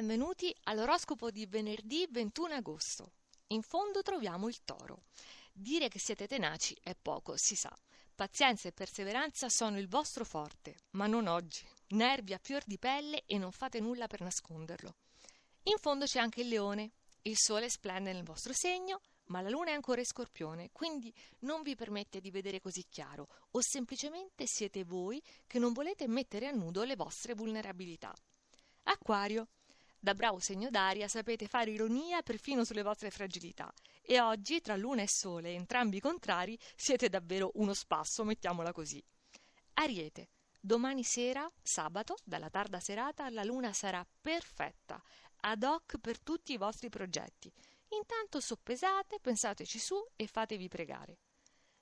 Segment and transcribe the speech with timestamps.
[0.00, 3.12] benvenuti all'oroscopo di venerdì 21 agosto.
[3.48, 5.02] In fondo troviamo il toro.
[5.52, 7.70] Dire che siete tenaci è poco, si sa.
[8.14, 11.68] Pazienza e perseveranza sono il vostro forte, ma non oggi.
[11.88, 14.94] Nervi a fior di pelle e non fate nulla per nasconderlo.
[15.64, 16.92] In fondo c'è anche il leone.
[17.20, 21.60] Il sole splende nel vostro segno, ma la luna è ancora in scorpione, quindi non
[21.60, 26.52] vi permette di vedere così chiaro, o semplicemente siete voi che non volete mettere a
[26.52, 28.14] nudo le vostre vulnerabilità.
[28.84, 29.46] Acquario.
[30.02, 35.02] Da bravo segno d'aria sapete fare ironia perfino sulle vostre fragilità e oggi tra luna
[35.02, 39.04] e sole, entrambi contrari, siete davvero uno spasso, mettiamola così.
[39.74, 40.30] Ariete.
[40.58, 45.02] Domani sera, sabato, dalla tarda serata, la luna sarà perfetta,
[45.42, 47.52] ad hoc per tutti i vostri progetti.
[47.88, 51.18] Intanto soppesate, pensateci su e fatevi pregare.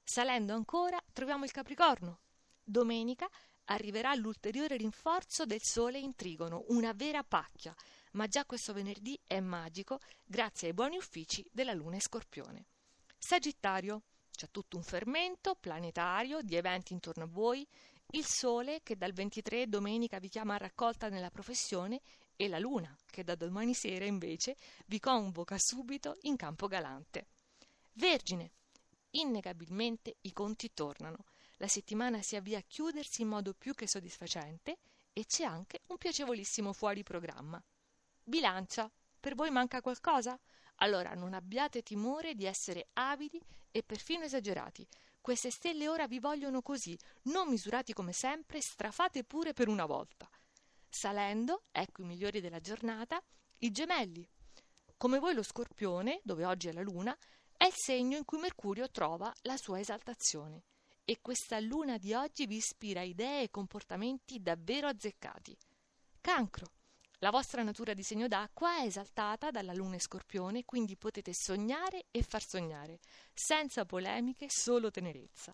[0.03, 2.21] Salendo ancora, troviamo il Capricorno.
[2.65, 3.29] Domenica
[3.65, 7.75] arriverà l'ulteriore rinforzo del Sole in Trigono, una vera pacchia,
[8.12, 12.67] ma già questo venerdì è magico grazie ai buoni uffici della Luna e Scorpione.
[13.19, 14.03] Sagittario.
[14.31, 17.67] C'è tutto un fermento planetario di eventi intorno a voi,
[18.12, 22.01] il Sole che dal 23 domenica vi chiama a raccolta nella professione
[22.36, 27.27] e la Luna che da domani sera invece vi convoca subito in campo galante.
[27.95, 28.53] Vergine.
[29.11, 31.25] Innegabilmente i conti tornano
[31.61, 34.79] la settimana si avvia a chiudersi in modo più che soddisfacente
[35.12, 37.62] e c'è anche un piacevolissimo fuori programma.
[38.29, 40.39] Bilancia, per voi manca qualcosa?
[40.81, 44.87] Allora non abbiate timore di essere avidi e perfino esagerati.
[45.19, 50.29] Queste stelle ora vi vogliono così, non misurati come sempre, strafate pure per una volta.
[50.91, 53.19] Salendo, ecco i migliori della giornata,
[53.61, 54.29] i gemelli.
[54.98, 57.17] Come voi lo scorpione, dove oggi è la luna,
[57.57, 60.65] è il segno in cui Mercurio trova la sua esaltazione
[61.03, 65.57] e questa luna di oggi vi ispira idee e comportamenti davvero azzeccati.
[66.20, 66.77] Cancro.
[67.20, 72.06] La vostra natura di segno d'acqua è esaltata dalla luna e scorpione, quindi potete sognare
[72.12, 73.00] e far sognare,
[73.34, 75.52] senza polemiche, solo tenerezza.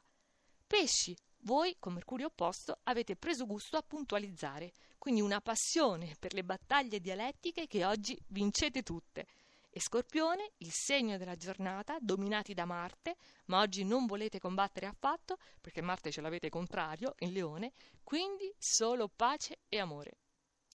[0.67, 1.17] Pesci.
[1.45, 7.01] Voi, con Mercurio opposto, avete preso gusto a puntualizzare, quindi una passione per le battaglie
[7.01, 9.27] dialettiche che oggi vincete tutte
[9.71, 13.17] e Scorpione, il segno della giornata, dominati da Marte,
[13.47, 17.73] ma oggi non volete combattere affatto perché Marte ce l'avete contrario, in Leone,
[18.03, 20.19] quindi solo pace e amore.